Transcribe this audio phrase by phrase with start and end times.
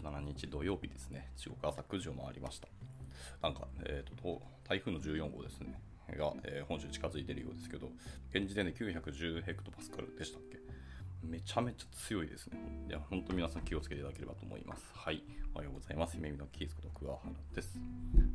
[0.00, 2.68] 27日土曜日ですね、時刻朝9時を回りました。
[3.42, 5.80] なんか、えーと、台風の14号ですね、
[6.16, 7.90] が、えー、本州近づいているようですけど、
[8.34, 10.58] 現時点で910ヘクトパスカルでしたっけ？
[11.22, 12.58] めちゃめちゃ強いですね。
[12.88, 14.90] いや、本当皆さん気をつけていただければと思います。
[14.94, 15.22] はい。
[15.54, 16.16] おはようございます。
[16.16, 17.78] 夢見のキースこと桑原です。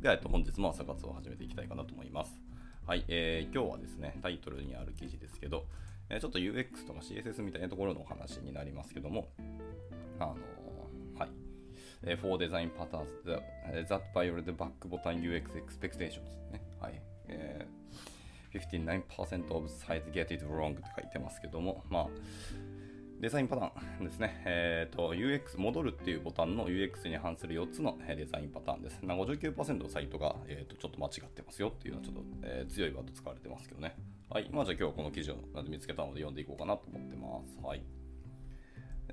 [0.00, 2.38] では、えっと、本日も朝活を始めていきたいかなと思います。
[2.86, 3.04] はい。
[3.08, 5.66] えー、今日はですね、タイトルにある記事ですけど、
[6.10, 9.26] えー、ちょっと UX とか CSS みたいなところのお話になりますけども、
[10.20, 10.36] あの、
[12.06, 16.62] えー、4 design patterns that Violate Back button UX expectations ね。
[16.80, 17.02] はい。
[17.28, 22.06] えー、59% of sites get it wrong って書いてますけども、まあ、
[23.20, 24.42] デザインパターンですね。
[24.44, 29.00] えっ、ー、と、UX、戻るっていうボタンの UX に反する4つのデザインパターンです。
[29.02, 33.96] 59%のサイトが、えーと、ちょっと間違ってますよっていうのはちょっと、えー、強いワード使われてますけどね。
[34.28, 34.50] はい。
[34.52, 37.58] まあじゃあ今日はこの記事を見つけたので読んでいこうかなと思ってます。
[37.62, 37.82] はい。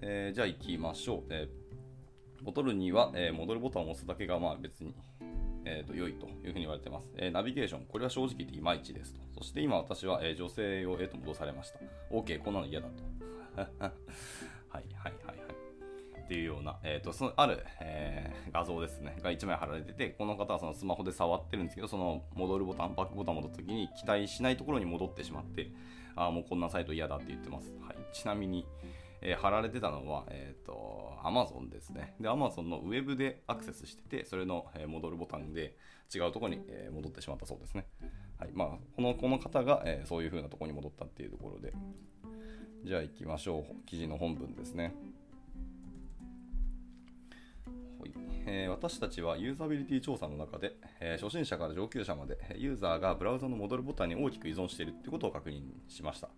[0.02, 1.23] えー、じゃあ行きましょう。
[1.30, 1.62] えー、
[2.44, 4.94] ボトルには、えー、戻るボタンを押すだけがまあ別に、
[5.66, 9.19] えーと、良いというふうに言われています、えー、ナビゲーション、これは正直言っていまいちですと。
[9.39, 11.80] そして今私は、えー、女性を、えー、と戻されました。
[12.11, 13.03] OK、こんなの嫌だと。
[13.55, 13.89] はいは
[14.80, 15.53] いはいはい。
[16.23, 25.71] っていうような、えーと、そのある、えー、画像ですね、が1枚貼られてて、この方はそのスマホで触ってるんですけど、その戻るボタン、バックボタンを戻った時に期待しないところに戻ってしまって、
[26.16, 27.73] ああ、もうこんなサイト嫌だって言ってます。
[27.81, 28.66] はい、ちなみに、
[29.26, 32.16] えー、貼られてたのは、えっ、ー、と、Amazon ですね。
[32.20, 35.78] で、Amazon のウェブでアクセスしてて、それの、えー、戻るボタンで
[36.14, 37.88] 違うところに、え戻ってしまったそうですね。
[38.38, 38.52] はい。
[38.54, 41.74] まあ、この、この方が、えそういう風なところに戻ったっていうところで、
[42.84, 43.86] じゃあ行きましょう。
[43.86, 44.94] 記事の本文ですね。
[48.46, 56.30] えー、私たちはユーザビリティ調査の中で、えー、初心者から上級者までユーザーがブラウザの戻るボタンに大きく依存しているということを確認しました。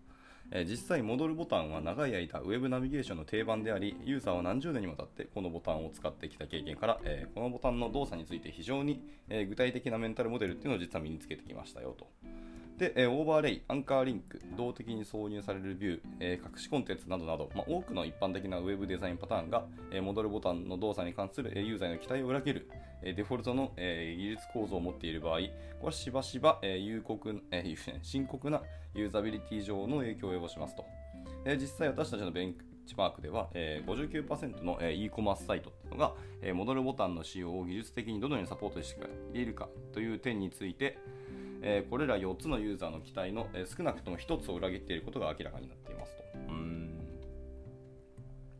[0.51, 12.07] え、実際戻るボタンは長い間ウェブナビゲーションの定番でありユーザーは何十年にわたってこのボタンを使ってきた経験から、えこのボタンの動作について非常に、え具体的なメンタルモデルっていうのを実は身につけてきましたよと。
[12.77, 22.69] で、えオーバーレイ、アンカーリンク、動的に挿入されるビュー、え隠しコンテンツなどなど、まあ、多くの一般的なウェブデザインパターンが、え戻るボタンの動作に関する、えユーザーの期待を裏切る、
[23.01, 27.63] えデフォルトの、え技術構造を持っている場合、これはしばしば、え深刻え
[28.01, 28.61] 深刻な
[28.93, 30.85] ユーザビリティ上の影響を及ぼしますと。
[31.45, 32.55] え実際私たちのベン
[32.85, 40.97] チマークでは、えー、59%の、え、e コマースサイトっていうのが、えー、戻るボタンの使用を技術的にどのようにサポートしているかという点について、
[41.61, 46.23] えー、これら4つのユーザーの期待の、えー、少なくとも1つを裏切っていることが明らかになっていますと。
[46.49, 46.75] うん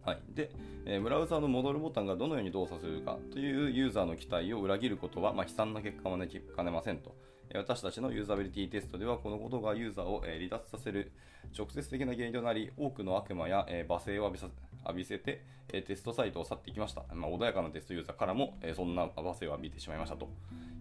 [0.06, 0.52] はい、で、
[0.86, 7.16] えー、ブラウザーの戻るボタンがどのように動作するかというユーザーの期待を裏切ることは、まあ、悲惨な結果を招きかねませんと。
[7.54, 11.12] 私たちのユーザビリティテストでは、このことがユーザーを離脱させる
[11.58, 14.50] 直接的な原因となり、多くの悪魔や罵声を浴びさ
[14.86, 17.04] 浴びせてテストサイトを去っていきました。
[17.14, 20.30] まあ、穏やかなテストユーザーからもそんな罵声を浴びてしまいましたと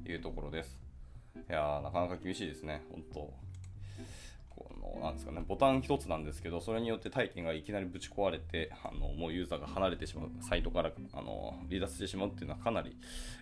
[0.06, 0.83] いうところです。
[1.36, 3.32] いやなかなか厳しいですね、本当。
[4.50, 12.96] このなんですかね、ボタン1つなんですけど、それによって体験がいきなりぶち壊れて、あのもうユーザーが離れてしまう、サイトからあの離脱してしまうっていうのはかなり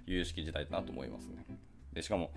[0.07, 1.45] 由々しき事態だなと思いますね。
[1.93, 2.31] でしかも、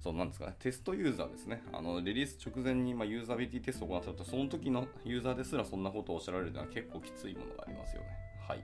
[0.00, 1.62] そうなんですかね、テストユーザーですね。
[1.72, 8.08] あのリリース直前に、ま、ユーザビリティテストを行ったと、その時のユーザーですらそんなことをおっしゃられるのは結構きついものがありますよね。
[8.46, 8.62] はい。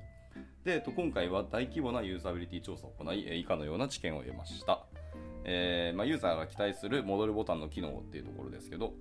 [0.65, 4.85] で、えっと、今回は大規模なユーザビリティ調査を行い、以下のような知見を得ました。
[5.45, 8.93] えー、まあ、ユーザーが期待する戻るボタンの機能っていうところですけど、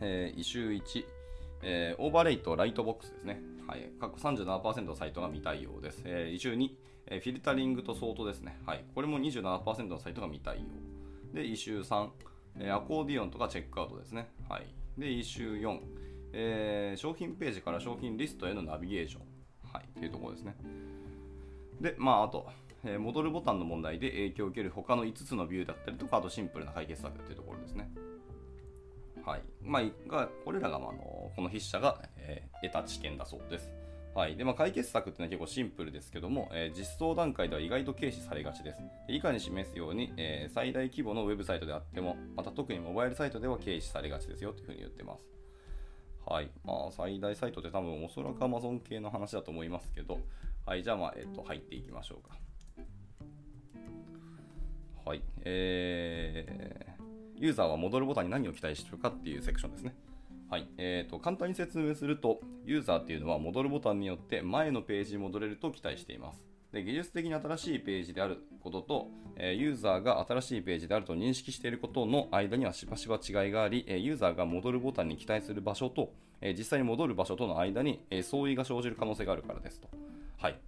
[0.00, 1.04] えー、イシュー1、
[1.62, 3.40] えー、オーバーレイとライトボックスですね。
[3.66, 3.90] はい。
[4.00, 6.02] 過去37%のサイトが未対応です。
[6.04, 6.70] えー、イシュー2、
[7.06, 8.58] えー、フィルタリングとソートですね。
[8.66, 8.84] はい。
[8.94, 11.34] これも27%のサイトが未対応。
[11.34, 12.08] で、イシュー3、
[12.60, 14.28] えー、アコーディオンとかチェックアウトですね。
[14.48, 14.66] はい。
[14.98, 15.80] で、イシュー4、
[16.32, 19.22] えー、商品ページから商品リストへのナビゲーション。
[19.72, 19.98] はい。
[19.98, 20.56] というところですね。
[21.80, 22.46] で、まあ、あと、
[22.84, 27.90] え、戻るボタンの問題で影響を受ける他の5つのビューだったりとか、あとシンプルな解決策というところですね。
[29.24, 29.42] はい。
[29.62, 33.70] まあ、がこれらが、まあ、のこの筆者が、えー、得た知見だそうです。
[34.12, 38.78] はいでまあ、解決策っていうのは結構シンプルですけども、えー、実装段階では意外と軽視されがちです。
[39.08, 45.24] 以下に示すように、えー、最大規模のウェブサイトであっても、また特にモバイルサイトでは軽視されがちですよというふうに言ってます。
[46.26, 46.50] はい。
[46.64, 50.18] まあ、最大サイトって多分おそらく Amazon 系の話だと思いますけど、
[50.66, 50.82] はい。
[50.82, 52.36] じゃあ、まあ、えっ、と、入っていきましょうか。
[55.10, 55.22] はい。
[55.42, 59.96] えー、ユーザーは戻るボタンに何を期待してるかっていうセクションですね。
[60.48, 60.68] はい。
[60.78, 66.46] えーと、簡単に説明すると、ユーザーっていうのは戻るボタンによって前のページに戻れると期待しています。
[66.72, 79.88] で技術的に新しいページであることと、えユーザーが新しいページであると認識していることの間にはしばしば違いがあり、えユーザーが戻るボタンに期待する場所と、え実際に戻る場所との間に、え相違が生じる可能性があるからですと。
[80.38, 80.60] はい。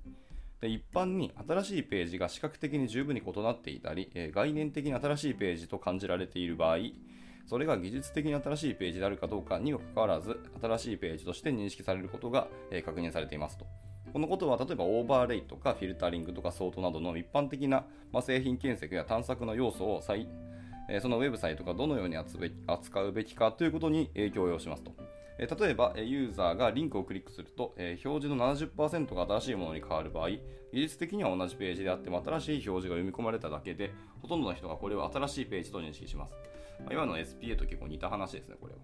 [0.63, 6.77] で一般に新しいページが視覚的に十分に異なっていたり、えー概念的に新しいページと感じられている場合、
[7.47, 13.67] それが技術的に新しいページであるかどうかにもかかわらず、新しいページとして認識されることが、えー確認されていますと。
[14.13, 20.29] このことは例えばオーバーレイとかフィルタリングとかソートなどの一般的な、まあ、製品検索や探索の要素を再
[20.89, 24.93] えーそのウェブサイトがどのように扱うべき扱うべきかということに影響を要しますと。
[25.43, 30.41] え例えば、ユーザーがリンクをクリックすると、え表示の70%が新しいものに変わる場合、技
[30.73, 36.35] 術的には同じページであっても新しい表示が読み込まれただけで、ほとんどの人がこれを新しいページと認識します。
[36.87, 38.75] ま、今の SPA と結構似た話ですね、これ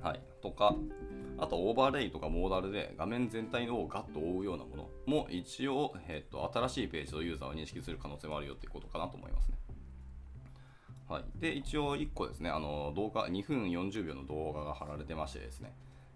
[0.00, 0.10] は。
[0.10, 0.20] はい。
[0.40, 0.76] とか、
[1.38, 9.56] あとオーバーレイとかモーダルで画面全体をガッと覆うようなものも一応、えー、と新しいページとユーザーは認識する可能性もあるよということかなと思いますね。
[11.12, 15.74] はい、で一応1個ですねあの動画2分40秒の動画が貼られてましてですね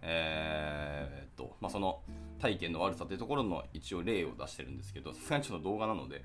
[0.09, 2.01] えーっとまあ、その
[2.41, 6.25] 体験の悪さというところの一応例を出してるんですけどさすがにちょっと動画なので、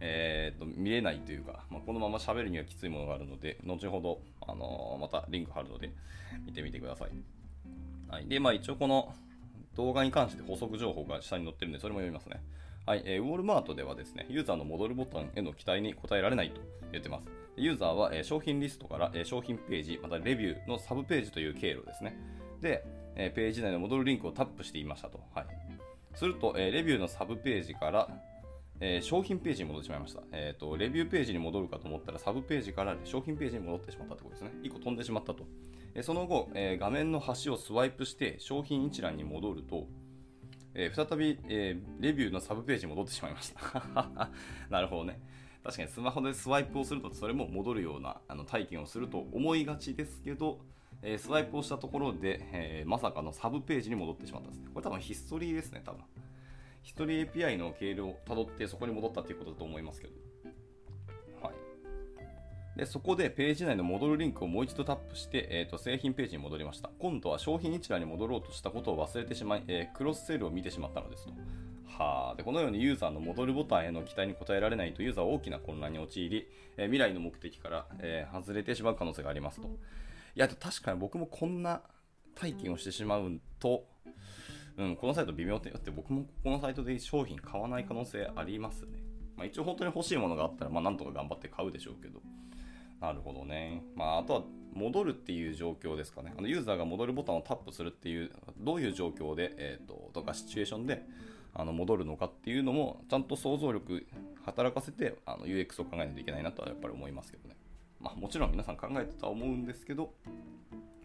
[0.00, 5.92] えーっと見れないというか、まあ、このまま喋るにはきついものがあるので後ほど、あのまたリンク貼るので
[6.44, 7.10] 見てみてください。
[8.10, 9.14] はい、で、まあ、一応この
[9.76, 12.42] 動画に関して補足情報が下に載ってるんで、それも読みますね。
[12.84, 17.39] はい、えーウォールマートではですね、ユーザーの戻るボタンへの期待に応えられないと言ってます。
[17.56, 22.16] ユーザーは、商品リストから、商品ページ、またレビューのサブページという経路ですね。
[22.60, 22.84] で、
[23.34, 25.20] ページ内の戻るリンクをタップしていましたと。
[25.34, 25.46] はい。
[26.14, 28.08] すると、レビューのサブページから、
[28.82, 30.22] え商品ページに戻ってしまいました。
[30.32, 34.60] えっ、と、レビューページに戻るかと思ったら、サブページから商品ページに戻ってしまったということですね。
[34.62, 35.44] 1個飛んでしまったと。
[35.94, 39.86] えその後、え画面の端をスワイプして商品一覧に戻ると、
[40.74, 44.30] え再び、えレビューのサブページに戻ってしまいました。
[44.70, 45.20] なるほどね。
[45.62, 50.58] 確かにスマホでスワイプをするとそれも戻るようなあの体験をすると思いがちですけど、
[51.02, 54.68] えースワイプをしたところで、えーまさかのサブページに戻ってしまったんですね。
[54.72, 56.02] これ多分ヒストリーですね、多分。
[56.82, 60.14] ヒストリー API の経路をたどってそこに戻ったということだと思いますけど。
[61.42, 61.54] はい。
[62.78, 66.90] でそこでページ内の戻るリンクをもう一度タップして、えーと製品ページに戻りました。
[66.98, 71.32] 今度は商品一覧に戻ろうとしたことを忘れてしまい、えークロスセールを見てしまったのですと。
[71.98, 79.68] はあ、でこのようにユーザーの戻るボタンへの期待に応えられないとユーザーは大きな混乱に陥り、えー未来の目的から、えー外れてしまう可能性がありますと。
[79.68, 79.70] い
[80.36, 81.82] や、確かに僕もこんな
[82.34, 83.84] 体験をしてしまうと、
[84.76, 88.98] うん、このサイト微妙って、だって僕もこのサイトで商品買わない可能性ありますね。
[89.36, 92.20] まあ、一応本当に欲しいものがあったら、まあ、なんとか頑張って買うでしょうけど。
[93.00, 93.82] なるほどね。
[93.94, 94.42] まあ、あとは
[94.74, 96.32] 戻るっていう状況ですかね。
[96.36, 101.02] あのユーザーが戻るボタンをタップするっていう、どういう状況で、えー、ととかシチュエーションで
[101.54, 104.06] あの戻るのかっていうのも、ちゃんと想像力
[104.44, 107.56] 働かせてあの UX を考えないといけないなとはやっぱり思いますけどね。
[108.00, 110.14] まあ、もちろん皆さん考えてたとは思うんですけど、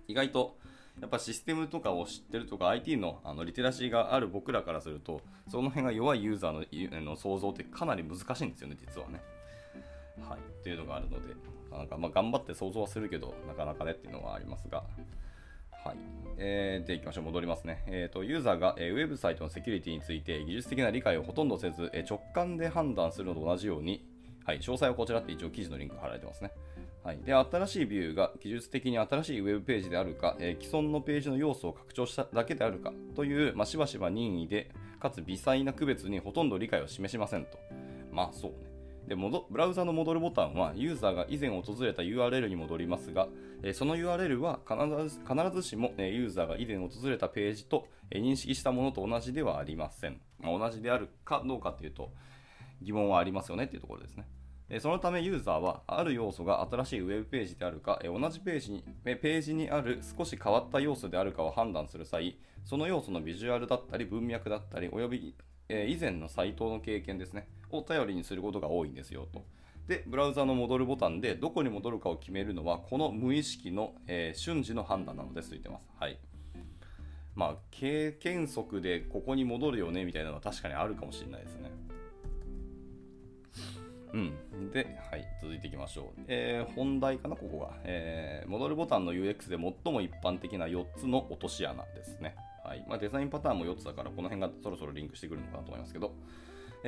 [0.08, 0.58] 意外と
[1.02, 9.22] やっぱシステムとかを知ってるとか IT のあのリテラシーがある僕らからするとその辺が弱いユーザーのの想像ってかなり難しいんですよね実はね。
[10.22, 11.36] はい、っていうのがあるので
[11.70, 14.84] なんかまあ頑張って想像はするけどなかなかねっていうのはありますが。
[15.86, 15.98] はい
[16.38, 17.84] えー、でいきましょう、戻りますね。
[17.88, 24.06] えーと、ユーザーが、えーウェブサイトのセキュリティについて技術的な理解をほとんどせず、えー直感で判断するのと同じように、
[24.44, 26.52] はい、詳細はこちらって一応記事のリンク貼られてますね。
[27.04, 37.60] はい、で新しいビューが技術的に新しいウェブページであるか、えー既存のページの要素を拡張しただけであるかという、まあ、しばしば任意で、かつ微細な区別にほとんど理解を示しませんと。
[38.12, 38.75] まあそうね。
[39.08, 43.28] でブラウザの戻るボタンはユーザーが以前訪れた URL に戻りますが、
[43.64, 50.20] えその URL は必ず必ずしも、えユーザーが以前訪れたページと、え認識したものと同じではありません。
[50.40, 52.12] ま同じであるかどうかというと
[52.82, 54.26] 疑問はありますよねっていうところですね。
[54.80, 65.36] そのためユーザーはある要素が新しいウェブページであるか、同じページにページにある少し変わった要素であるかを判断する際、その要素のビジュアルだったり文脈だったり、および、
[65.70, 69.46] 以前のサイトの経験ですね、を頼りにすることが多いんですよと。
[69.88, 75.88] で、ブラウザの戻るボタンでどこに戻るかを決めるのは、この無意識の、えー瞬時の判断なのですと言ってます。
[76.00, 76.18] はい。
[77.36, 81.72] まあ、経験則でここに戻るよねみたいなのは確かにあるかもしれないですね。
[84.14, 84.72] うん。
[84.72, 86.22] で、はい、続いていきましょう。
[86.28, 87.74] えー本題かな、ここが。
[87.84, 92.36] えー戻るボタンの UX で最も一般的な4つの落とし穴ですね。
[92.64, 92.84] はい。
[92.88, 96.14] まあ、デザインパターンも4つだから、この辺がそろそろリンクしてくるのかなと思いますけど、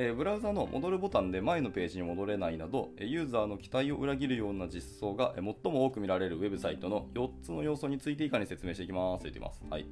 [0.00, 9.60] えーブラウザの戻るボタンで前のページに戻れないなど、ユーザーの期待を裏切るような実装が最も多く見られるウェブサイトの4つの要素について以下に説明していきます言ってます。
[9.68, 9.86] はい。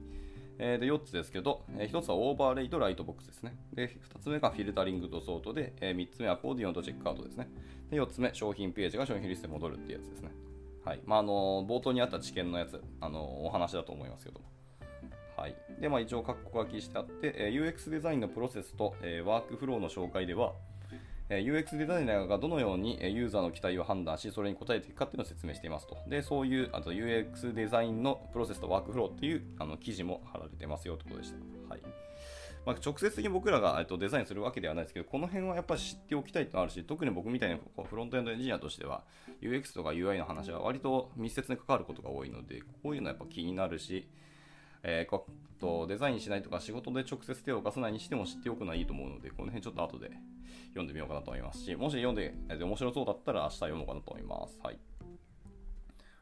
[0.61, 3.57] えーで4つですけど、え1つはオーバーレイとライトボックスですね。
[3.75, 7.49] で2つ目がフィルタリングとソートで、え3つ目はコーディオンとチェックアウトですね。
[7.91, 10.31] で4つ目、商品ページが商品リストに戻るっていうやつですね。
[10.85, 14.56] はいまあ、あの冒頭にあった知見のやつ、あのお話だと思いますけども。
[15.37, 20.55] はい、で、まあ、一応、括弧書きしてあって、え UX デザインのプロセスと、えワークフローの紹介では、
[21.29, 25.99] え UX デザイナーがどのようにユーザーの期待を判断し、それに応えていくかっていうのを説明していますと。
[26.09, 31.39] で、そういうあと UX デザインのプロセスとワークフローっていうあの記事も貼られてますよということでした。
[31.69, 31.81] はい
[32.65, 39.05] まあ、直接的に僕らがえっとデザインするわけではないですけど、この辺はやっぱり知っておきたいってのがあるし、特に僕みたいにフロントエンドエンジニアとしては、
[39.41, 44.09] UX とか UI の話は割と密接に関わることが多いので、こういうのはやっぱ気になるし、
[44.89, 45.27] えーこ
[45.61, 50.11] とデザインしないとか仕事で直接手を貸さないにしても知っておくのはいいと思うので、この辺ちょっと後で
[50.69, 54.59] 読んでみようかなと思いますし、もし読んで、え面白そうだったら明日読もうかなと思います。
[54.63, 54.79] はい。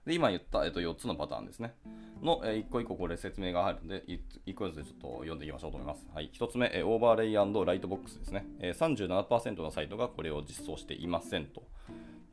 [0.06, 1.74] で、今言った、えっと4つのパターンですね。
[2.22, 6.06] の、えー一個一個これ説明が入るので、い一個ずつちょっと読んでいきましょうと思います。
[6.14, 6.30] はい。
[6.32, 8.46] 1つ目、えーオーバーレイライトボックスですね。
[8.60, 11.62] えー37%のサイトがこれを実装していませんと。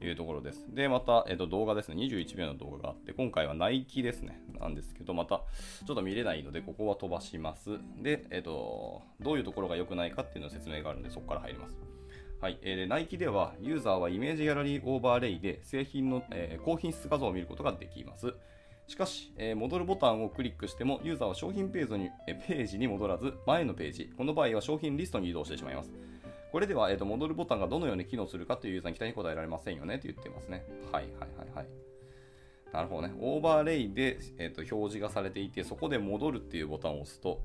[0.05, 0.65] いうところです。
[0.73, 1.95] で、また、えっと、動画ですね。
[1.95, 4.41] 21秒の動画があって、今回はナイキですね。
[4.59, 5.43] なんですけど、また、
[5.85, 7.79] ちょっと見れないので、ここは飛ばします。
[8.01, 11.77] で、えっと、どういうところが良くないかっていうのを説明があるので、そこから入ります。
[12.41, 18.33] はい、えーでナイキではユーザーはイメージギャラリーオーバーレイで製品の、えー高品質画像を見ることができます。
[18.87, 25.91] しかし、えー戻るボタンをクリックしてもユーザーは商品ページに,、えページに戻らず前のページ、この場合は商品リストに移動してしまいます。
[26.51, 30.65] これでは、えーと戻るボタンがどのように機能するかというユーザーに期待に応えられませんよねと言ってますね。
[30.91, 31.67] はいはいはいはい。
[32.73, 33.13] なるほどね。
[33.19, 37.41] オーバーレイで、えーと表示がされていて、そこで戻るっていうボタンを押すと、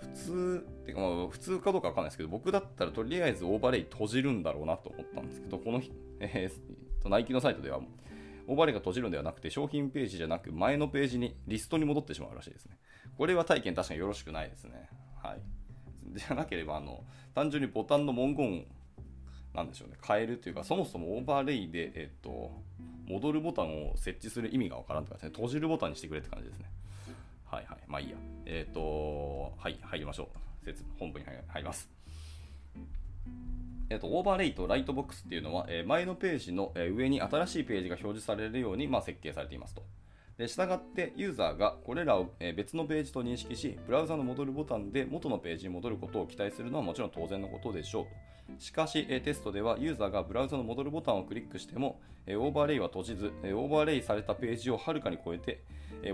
[0.00, 5.82] 普通ってか、まあ、普通かどうかわかんないですけど、僕だったらとりあえずオーバーレイ閉じるんだろうなと思ったんですけど、この、
[6.20, 7.80] えーとナイキのサイトでは、
[8.46, 12.78] オーバーレイが閉じるんではなくて、商品ページじゃなく、前のページに、リストに戻ってしまうらしいですね。
[13.16, 14.88] これは体験確かによろしくないですね。
[15.22, 15.57] はい。
[16.14, 17.02] じゃなければ、あの、
[17.34, 18.62] 単純にボタンの文言を
[19.54, 22.52] なんでしょうね、変えるというか、そもそもオーバーレイで、えっと、
[23.06, 25.36] 戻るボタンを設置する意味がわからんって感じですね。
[25.36, 26.66] 閉じるボタンにしてくれって感じですね。
[27.50, 27.78] はいはい。
[27.86, 28.16] まあいいや。
[28.46, 30.28] えっ、と、はい、入りましょ
[30.62, 30.64] う。
[30.64, 31.88] 説本文に入ります。
[33.90, 39.82] えっと、オーバーレイとライトボックスっていうのは、え前のページのえ上に新しいページが表示されるように、まあ、設計されていますと。
[40.38, 48.62] で従ってユーザーがこれらを別のページと認識し、ブラウザの戻るボタンで元のページに戻ることを期待するのはもちろん当然のことでしょう。
[48.62, 55.64] しかし、テストではユーザーがブラウザの戻るボタンをクリックしても、オーバーレイは閉じず、オーバーレイされたページをはるかに超えて、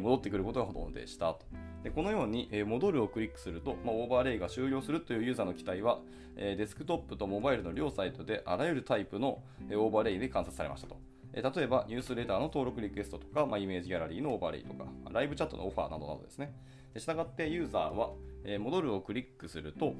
[0.01, 1.41] 戻ってくることがほとんどでしたと。
[1.83, 6.01] でこのように、え戻るをクリックすると、ま、オーバーレイが終了するというユーザーの期待は、
[6.37, 10.97] えデスクトップとモバイルの両サイトであらゆるタイプの、えオーバーレイで観察されましたと。
[11.37, 16.55] え例えば、ニュースレターの登録リクエストとか、まあ、イメージギャラリーのオーバーレイとか、ライブチャットのオファーなどなどですね。
[16.95, 18.11] で従って、ユーザーは、
[18.45, 19.95] え戻るをクリックすると、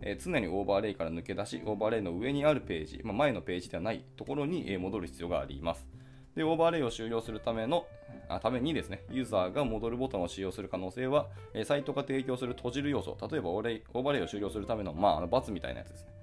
[0.00, 5.86] え常にオーバーレイから抜け出し、オーバーレイの上にあるページ、まあ、前のページではないところに、え戻る必要があります。
[6.34, 7.86] で、オーバーレイを終了するための、
[8.28, 16.21] あためにですね、ユーザーが戻るボタンを使用する可能性は、えサイトが提供する閉じる要素、例えばオーレイオーバーレイを終了するための、まあ、あの×みたいなやつですね。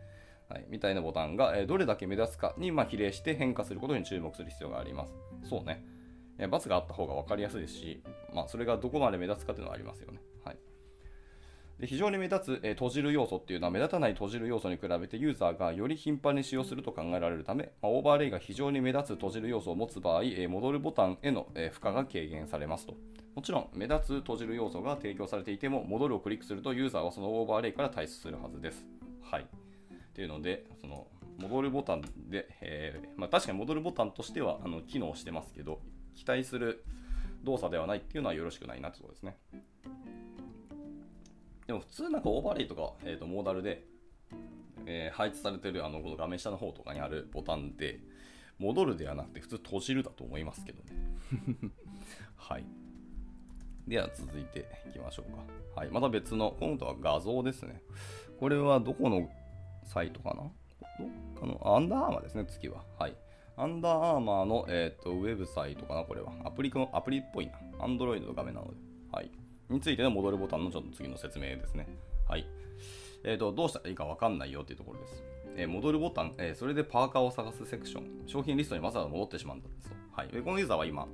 [0.50, 5.14] はい、みたいなボタンが、えどれだけ目立つかに、ま、比例して変化することに注目する必要があります。
[5.48, 5.86] そうね。
[6.40, 8.02] えー×があった方が分かりやすいですし、
[8.34, 10.20] まあ、それがどこまで目立つかというのはありますよね。
[10.44, 10.58] はい。
[11.80, 22.96] で非常に目立つ、え閉じる要素っていうのは目立たない閉じる要素に比べてユーザーがより頻繁に使用すると考えられるため、まあオーバーレイが非常に目立つ閉じる要素を持つ場合、え戻るボタンへの、え負荷が軽減されますと。
[23.36, 28.86] もちろん目立つ閉じる要素が提供されていても戻るをクリックするとユーザーはそのオーバーレイから退出するはずです。
[29.22, 29.48] はい。
[30.20, 31.08] っていうので、その
[31.38, 35.80] 戻るボタンで、えーまあ、確かに戻るボタンとしてはあの機能してますけど、
[36.14, 36.84] 期待する
[37.46, 39.38] 動作ではないっていうのはよろしくないなってことですね。
[41.68, 43.86] でも普通なんかオーバーレイとか、えー、とモーダルで、
[44.86, 48.02] えー配置されてるあのこの画面下の方とかにあるボタンで
[48.58, 50.92] 戻るではなくて普通閉じるだと思いますけどね。
[52.36, 52.66] はい。
[53.88, 55.80] では続いていきましょうか。
[55.80, 55.90] はい。
[55.90, 57.82] また別の、今度は画像ですね。
[58.40, 59.30] これはどこの
[59.92, 60.36] サイトかな？
[60.36, 60.50] ど
[61.06, 62.84] っかの、アンダーアーマーですね、次は。
[63.00, 63.16] はい。
[63.58, 66.32] アンダーアーマーの、えー、とウェブサイトかな、これは。
[66.46, 67.54] アプリのアプリっぽいな。
[67.80, 68.74] アンドロイドの画面なので。
[69.12, 69.32] はい。
[69.70, 71.88] についての戻るボタンのちょっと次の説明ですね。
[72.28, 72.46] はい。
[73.24, 75.24] えー、とどうしたらいいか分かんないよっていうところです。
[75.58, 79.96] えー戻るボタン、えーそれでパーカーを探すセクション、商品リストにわざわざ戻ってしまうんですと。
[80.14, 81.08] はい、このユーザーは今、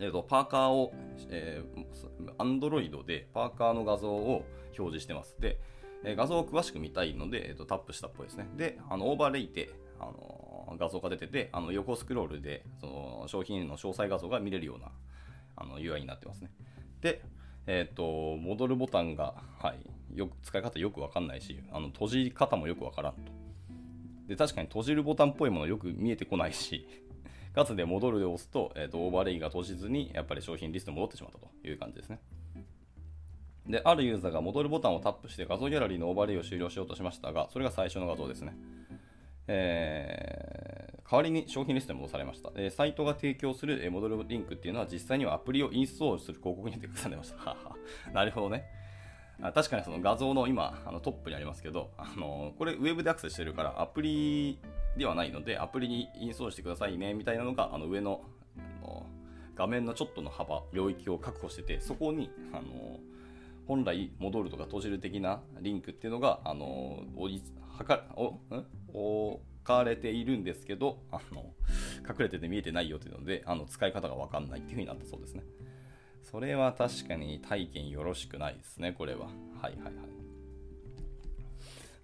[0.00, 0.92] えー、とパーカーを、
[1.28, 4.44] えー、Android でパーカーの画像を
[4.76, 5.36] 表示してます。
[5.38, 5.60] で、
[6.04, 8.48] え画像を詳しく見たいので、えー、とタップしたっぽいですね。
[8.56, 14.90] で、あのオーバーレイで、あの画像が出てて、あの横スクロールでその商品の詳細画像が見れるような
[15.56, 16.50] あの UI になってますね。
[17.00, 17.22] で、
[17.66, 19.74] えっ、と、戻るボタンが、は
[20.14, 23.32] い、よく使い方よくわかんないし、あの閉じ方もよくわからんと。
[24.26, 26.86] で、確かに閉じるボタンっぽいものよく見えてこないし、
[27.54, 32.20] かつで戻るで押すと、えー、とオーバーレイが閉じずに、やっぱり商品リスト戻ってしまったという感じですね。
[33.70, 38.56] で、あるユーザーが戻るボタンをタップして画像ギャラリーのオーバーレイを終了しようとしましたが、それが最初の画像ですね。
[39.52, 42.52] えー、代わりに商品リストに戻されました。
[42.54, 47.56] えー、サイトが提供する戻るリンクっていうのは実際にはアプリをインストールする広告にて重ねました。
[48.12, 48.64] なるほどね。
[49.42, 54.60] あ確かにその画像の今あのトップにありますけど、あのこれウェブでアクセスしてるからアプリ
[54.96, 58.20] ではないのでアプリにインストールしてくださいねみたいなのがあの上の
[58.56, 59.06] あの
[59.56, 62.98] 画面のちょっとの幅領域を確保しててそこにあの
[63.70, 67.28] 本来戻るとか閉じる的なリンクっていうのがあのお
[67.78, 68.34] はかお
[69.34, 71.54] 置かれているんですけどあの
[72.00, 75.44] 隠れてて見えてないよというのであの使い方が分かんないっていう風になったそうですね。
[76.20, 79.26] それは確かに体験よろしくないですね、これは。
[79.26, 79.30] は
[79.62, 79.94] いはいはい。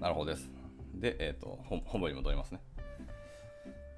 [0.00, 0.48] なるほどです。
[0.94, 2.60] で、えっ、ー、と、本文に戻りますね。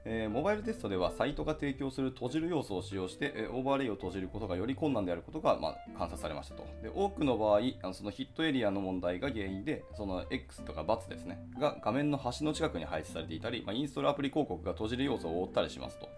[0.05, 6.67] えー、モバイルテストではサイトが提供する閉じる要素を使用して、えー、オーバーレイを閉じることがより困難であることが、まあ、観察されましたと。
[6.83, 16.09] で多くの場合あのそのヒットエリアの問題が原因でその X とか×ですねが画面の端の近くに配置されていたり、まあ、インストールアプリ広告が閉じる要素を覆ったりしますと。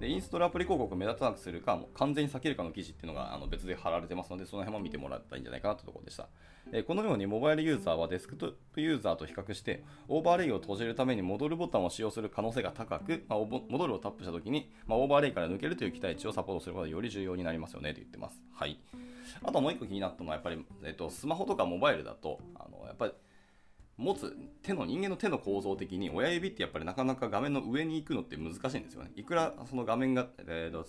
[0.00, 6.28] でインストールアプリ広告を目立たなくするか、も完全に避けるかの記事っていうのがあの別で貼られてますので、その辺も見てもらったらいいんじゃないかなというところでした。
[6.72, 18.40] えこのようにモバイルユーザーはデスクトップユーザーと比較して、オーバーレイを閉じるために戻るボタンを使用する可能性が高く、まあ、戻るをタップしたときに、まあ、オーバーレイから抜けるという期待値をサポートすることがより重要になりますよねと言ってます。
[18.54, 18.78] はい。
[19.42, 23.12] あともう一個気になったのは、やっぱり、えっと、スマホとかモバイルだと、あのやっぱり
[23.98, 29.10] 持つ手の人間の手の構造的に親指ってやっぱりなかなか画面の上に行くのって難しいんですよね。
[29.16, 30.84] いくらその画面が、えー、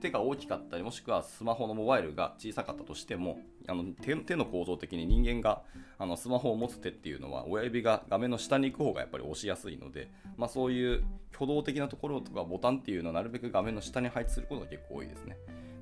[0.00, 5.62] 手が大きかったりもしくはスマホのモバイルが小さかったとしてもあの手の構造的に人間が
[5.98, 15.36] あのスマホを持つ手っていうのは親指が画面の下に行く方がやっぱり押しやすいので、まあ、そういう挙動的なところとかボタンっていうのはなるべく画面の下に配置することが結構多いですね。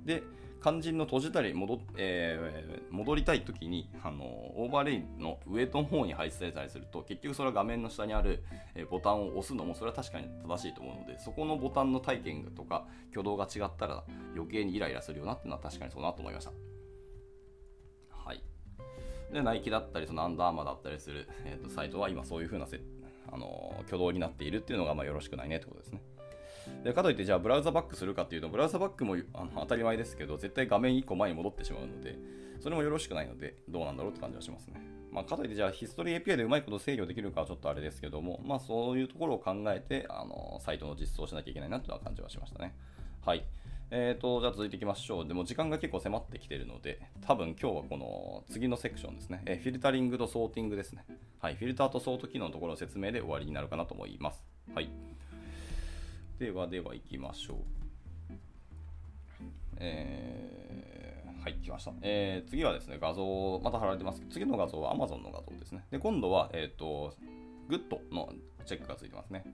[0.05, 0.23] で
[0.67, 8.43] 肝心の閉じたり戻,、えー、戻りたいときにあのオーバーレイの上の方に配置されたりすると結局それは画面の下にある、
[8.75, 14.03] えボタンを押すのもそれは確かに正しいと思うのでそこのボタンの体験とか挙動が違ったら
[14.35, 16.51] 余計にイライラするよなっていうのは確かにそうなと思いました。
[18.11, 18.43] はい、
[19.33, 22.81] でナイキだったりそのアンダーマーだったりする、えーと、サイトは今そういう風なせ
[23.31, 26.03] あの挙動になっているっていうのがまあよろしくないねってことですね。
[26.85, 32.19] でかといってじゃあブラウザバックするかっていうとブラウザバックもあの当たり前ですけど絶対画面1個前に戻ってしまうので
[32.61, 34.81] それもよろしくないのでどうなんだろうって感じはしますね。
[35.13, 42.75] まあ、かといってじゃあヒストリー API でうまいこと制御できるかはちょっとあれですけども、まあ、そういうところを考えてあのサイトの実装しなきゃいけないなという感じはしましたね。
[43.25, 43.45] はい。
[43.91, 45.29] えーと、じゃあ続いていきましょう。
[45.29, 51.05] でも時間が結構迫ってきているので、多分今日はこの次のセクションですね、え、フィルタリングとソーティングですね。
[51.41, 54.45] はい、フィルターとソート機能のところの説明で終わりになるかなと思います。
[54.75, 54.91] はい。
[56.39, 57.57] ではでは行きましょう。
[59.79, 61.93] えー、はい、来ました。
[62.03, 65.85] えー、次はですね、画像、また貼られてますけど、次の画像は Amazon の画像ですね。
[65.91, 67.15] で、今度は、えっ、ー、と、
[67.69, 68.33] グッドの
[68.65, 69.45] チェックがついてますね。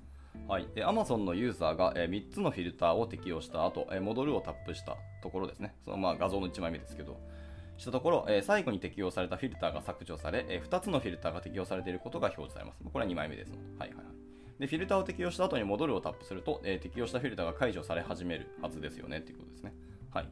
[0.49, 5.75] はい、で Amazon のユーザーが、えー、3つのフィルターを適用した後、えー、戻るをタップしたところですね。
[5.85, 7.21] そのまあ画像の1枚目ですけど、
[7.79, 12.83] したところ、えー、最後に適用されたフィルターが削除され、えー、2つのフィルターが適用されていることが表示されます。
[12.83, 13.53] これは2枚目です。
[13.79, 14.12] はいはいはい。
[14.59, 19.75] で、フィルターを適用した後に戻るをタップすると、えー、適用したフィルターが解除され始めるはずですよねっていうことですね。
[20.11, 20.29] はい。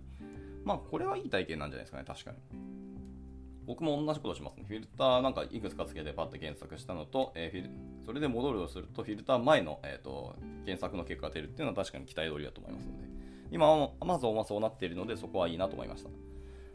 [0.64, 2.36] まあ、これはいい体験なんじゃないですかね、確かに。
[3.66, 4.64] 僕も同じことしますね。
[4.66, 7.70] フィルターなんかいくつかつけてパッと検索したのと、えー、フィル
[8.04, 13.04] それで戻るをすると、フィルター前の、えーと、検索の結果が出るっていうのは確かに期待通りだと思いますので、
[13.52, 13.66] 今、
[14.00, 16.10] Amazon はそうなっているので、そこはいいなと思いました。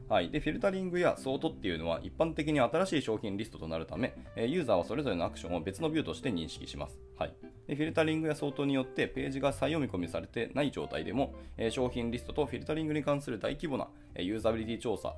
[0.07, 6.99] はい、でフィルタリングやソートっていうのは一般的に新しい商品リストとなるため、えユーザーはそれぞれのアクションを別のビューとして認識します。
[7.17, 7.33] はい、
[7.67, 15.15] でフィルタリングやソートによってページが再読み込みされてない状態でも、え商品リストとフィルタリングに関する大規模なえユーザビリティ調査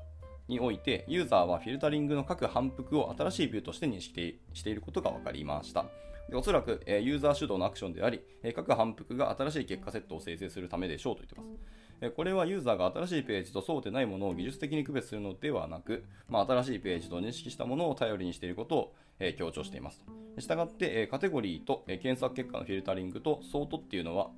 [0.47, 5.85] において、ユーザーはフィルタリングの各反復を新しいビューとして認識していることが分かりました。
[6.29, 11.76] でおそらく、えユーザー主導のアクションであり、え各反復が新しい結果セットを生成するためでしょうと言っています。
[12.15, 20.01] これはユーザーが新しいページとそうでないものを技術的に区別するのではなく、まあ、新しいページと認識したものを頼りにしていることを、え強調しています
[20.35, 20.41] と。
[20.41, 24.29] したがって、カテゴリーと、検索結果のフィルタリングとソートっていうのは、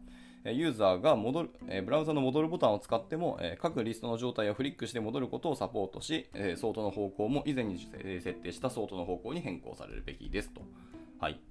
[0.45, 1.49] ユーザーが戻る、
[1.83, 10.61] ブラウザの戻るボタンを使っても、各リストの状態をフリックして戻ることをサポートし、ソートの方向も以前に設定したソートの方向に変更されるべきですと。
[11.19, 11.41] はい。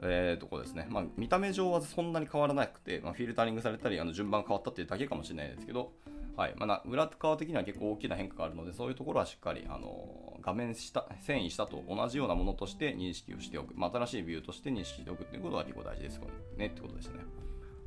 [0.00, 0.86] えー、とこですね。
[0.88, 5.92] まあ、見た目上はそんなに変わらなくて、まあ、フィルタリングされたり、あの順番変わったっていうだけかもしれないですけど、
[6.36, 16.22] はいまあ、裏側的には結構大きな変化があるので、そういうところはしっかり、あの画面下、遷移したと同じようなものとして認識をしておく、まあ、新しいビューとして認識しておくっていうことが結構大事ですよ
[16.56, 17.20] ねってことですね。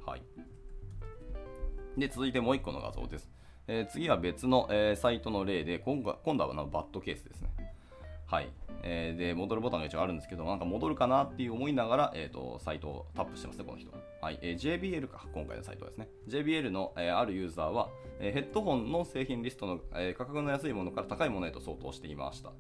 [0.06, 0.22] はい。
[1.98, 3.30] で、続いてもう1個の画像です。
[3.68, 7.50] えー、次は別の、えー、サイトの例で、今度は今度はバッドケースですね。
[8.28, 8.50] はい。
[8.88, 14.32] えー、で、戻るボタンが一応あるんですけど、なんか戻るかなっていう思いながら、えーと、サイトをタップしてますね、この人は。
[14.32, 16.08] いえー、JBL か、今回のサイトですね。
[16.28, 22.52] JBL の、えー、あるユーザーは、えー、ヘッドホンの製品リストの、えー、価格の安いものから高いものへと相当していました。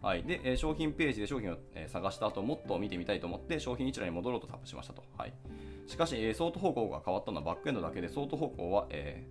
[0.00, 5.02] はい、で、え商品ページで商品を、え探した後もっと見てみたいと思って商品一覧に戻ろうとタップしましたと。
[5.18, 5.32] はい、
[5.86, 9.26] しかし、えソート方向が変わったのはバックエンドだけで、ソート方向は、え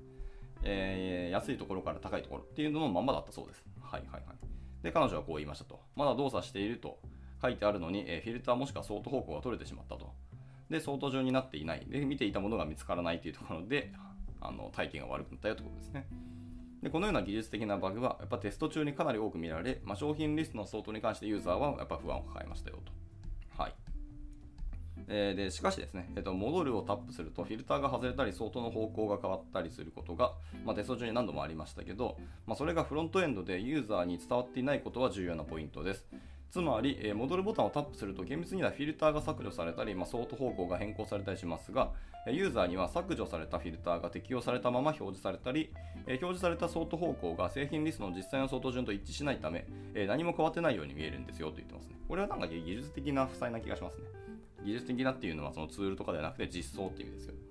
[0.63, 3.63] えー、安いところから高いところっていうののまんまだったそうです。
[3.81, 4.55] はいはいはい。
[4.86, 5.82] で、彼女はこう言いましたと。
[5.95, 7.00] まだ動作していると
[7.41, 10.13] 書いてあるのに、えフィルターもしくはソート方向が取れてしまったと。
[10.69, 11.86] で、相当順になっていない。
[11.89, 13.91] で、見ていたものが見つからないというところで、
[14.41, 16.08] あの体験が悪くなったよということですね。
[16.84, 22.91] でこのような技術的なバグはやっぱテスト中にかなり多く見られ、まあ、商品リストの相当に関してユーザーはやっぱ不安を抱えましたよと。
[23.58, 23.74] はい
[25.08, 30.34] えー、でしかしですね、えーと、戻るをタップするとフィルターが外れたり相当の方向が変わったりすることが、
[30.65, 36.05] まあ、テスト中に何度もありましたけど、まあ、それがフロントエンドでユーザーに伝わっていないことは重要なポイントです。
[36.51, 41.91] つまり、えー、戻るボタンをタップすると厳密にはフィルターが削除されたり、まあ、ソート方向が変更されたりしますが、
[42.27, 45.71] ユーザーには削除されたフィルターが適用されたまま表示されたり、
[46.08, 51.95] え表示されたソート方向が製品リストの実際のソート順と一致しないため、え何も変わってないように見えるんですよと言ってますね。
[52.08, 54.03] これはなんか技術的な負債な気がしますね。
[54.65, 57.45] 技術的なっていうのはそのツールとかではなくて実装っていう意味ですけど。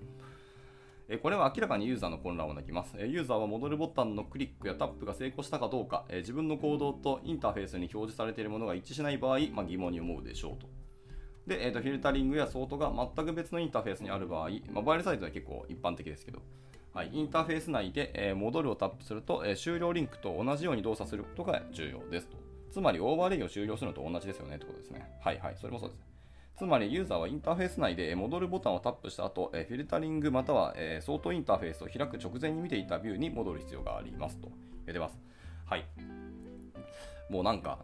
[1.22, 2.96] これは明らかにユーザーの混乱を招きます。
[2.96, 10.66] ユーザーは戻るボタンのクリックやタップが成功したかどうか、自分の行動とインターフェースに表示されているものが一致しない場合、まあ、疑問に思うでしょうと。
[11.46, 16.40] で、えー、とフィルタリングやソートが全く別のインターフェースにある場合、まあ、モバイルサイトは結構一般的ですけど、
[16.94, 22.38] はい、インターフェース内で、えー、戻るをタップすると、え、終了リンクと同じように動作することが重要ですと。
[22.70, 25.06] つまり、オーバーレイを終了するのと同じですよねってことですね。
[25.20, 26.13] はいはい、それもそうです。
[26.56, 34.48] つまりユーザーはインターフェース内で戻るボタンをタップした後、フィルタリングまたは相当インターフェースを開く直前に見ていたビューに戻る必要がありますと
[34.86, 35.18] 言ってます。
[35.66, 35.84] はい。
[37.28, 37.78] もうなんか、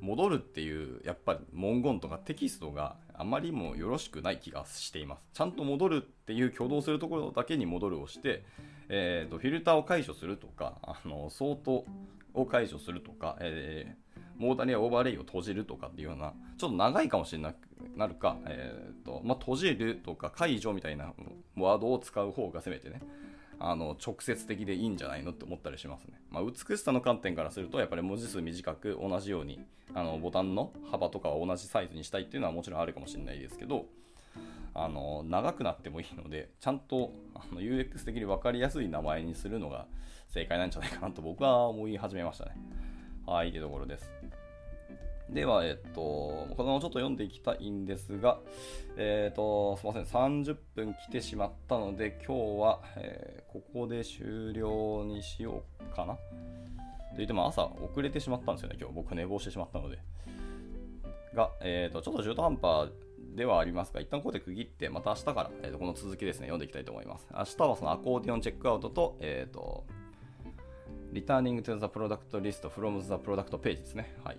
[0.00, 5.26] 戻るっていうやっぱり文言とかテキストがあまりもよろしくない気がしています。
[5.32, 8.44] ちゃんと戻るっていう挙動するところだけに戻るをして、
[8.88, 11.84] えーと、フィルターを解除するとか、あの相当
[12.34, 14.07] を解除するとか、えー、
[14.38, 17.56] モーダルやオーバーレイを閉じるとかっていうような、ちょっと長いかもしれなく
[17.96, 21.12] なるか、えーとまあ、閉じるとか解除みたいな
[21.56, 23.02] ワードを使う方がせめてね、
[23.60, 26.20] あの直接的でいいんじゃないのって思ったりしますね。
[26.30, 29.60] まあ、美しさの観点からすると、やっぱり文字数短く同じように
[29.94, 33.86] あのボタンの幅とかは同じサイズにしたいっていうのはもちろんあるかもしれないですけど、
[34.74, 39.86] あの長くなってもいいので、ちゃんとあの UX 的に分かりやすい名前にするのが
[40.28, 42.52] 正解なんじゃないかなと僕は思い始めましたね。
[43.26, 44.08] はい、というところです。
[45.30, 48.38] では、えっと、このままちょっと読んでいきたいんですが、
[48.96, 56.14] えっと、すみません、30分来てしまったので、今日は、えー、ここで終了にしようかな。
[56.14, 56.20] と
[57.18, 59.98] 言っても朝遅れてしまったんですよね、今日僕寝坊してしまったので。
[61.34, 62.90] が、えっと、ちょっと中途半端
[63.36, 67.28] ではありますが、一旦ここで区切って、また明日から、えー、とこの続きですね、読んでいきたいと思います。
[67.30, 69.84] 明日はそのアコーディオンチェックアウトと、えっ、ー、と、
[71.12, 74.14] Returning to the Product List from the Product Page ですね。
[74.24, 74.38] はい。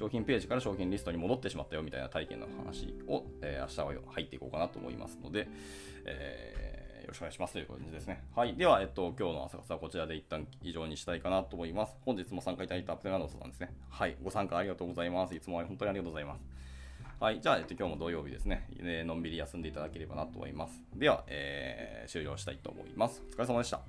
[0.00, 5.46] 商品ページから商品リストに戻ってしまったよみたいな体験の話を、えー、明日は入っていこうかなと思いますので、
[6.06, 8.24] えー、よろしくお願いしますという感じですね。
[8.34, 8.54] はい。
[8.54, 11.98] では、えっと、今日の朝活はこちらで一旦以上にしたいかなと思います。
[12.06, 13.74] 本日も参加いただいたアップデートさんですね。
[13.90, 14.16] はい。
[14.22, 15.34] ご参加ありがとうございます。
[15.34, 16.46] いつも本当にありがとうございます。
[17.20, 17.40] はい。
[17.42, 20.80] じゃあ、えっと、今日も土曜日ですね、えー、のんびり休んでいただければなと思います。
[20.94, 23.22] では、えー、終了したいと思います。
[23.32, 23.82] お疲れ様でした。